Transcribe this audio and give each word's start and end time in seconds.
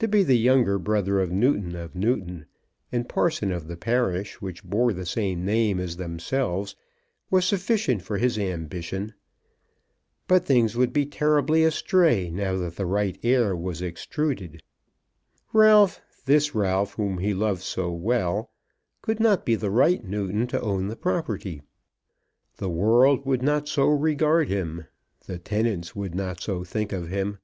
To 0.00 0.06
be 0.06 0.22
the 0.22 0.36
younger 0.36 0.78
brother 0.78 1.20
of 1.22 1.32
Newton 1.32 1.74
of 1.74 1.94
Newton, 1.94 2.44
and 2.92 3.08
parson 3.08 3.50
of 3.50 3.66
the 3.66 3.78
parish 3.78 4.42
which 4.42 4.62
bore 4.62 4.92
the 4.92 5.06
same 5.06 5.42
name 5.46 5.80
as 5.80 5.96
themselves, 5.96 6.76
was 7.30 7.46
sufficient 7.46 8.02
for 8.02 8.18
his 8.18 8.38
ambition. 8.38 9.14
But 10.28 10.44
things 10.44 10.76
would 10.76 10.92
be 10.92 11.06
terribly 11.06 11.64
astray 11.64 12.28
now 12.28 12.58
that 12.58 12.76
the 12.76 12.84
right 12.84 13.18
heir 13.22 13.56
was 13.56 13.80
extruded. 13.80 14.62
Ralph, 15.54 15.98
this 16.26 16.54
Ralph 16.54 16.92
whom 16.96 17.16
he 17.16 17.32
loved 17.32 17.62
so 17.62 17.90
well, 17.90 18.50
could 19.00 19.18
not 19.18 19.46
be 19.46 19.54
the 19.54 19.70
right 19.70 20.04
Newton 20.04 20.46
to 20.48 20.60
own 20.60 20.88
the 20.88 20.94
property. 20.96 21.62
The 22.58 22.68
world 22.68 23.24
would 23.24 23.40
not 23.40 23.66
so 23.68 23.86
regard 23.86 24.48
him. 24.48 24.84
The 25.26 25.38
tenants 25.38 25.96
would 25.96 26.14
not 26.14 26.42
so 26.42 26.64
think 26.64 26.92
of 26.92 27.08
him. 27.08 27.38